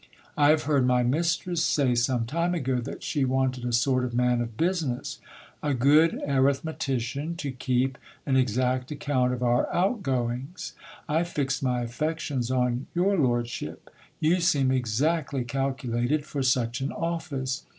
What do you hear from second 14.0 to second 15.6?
you seem exactly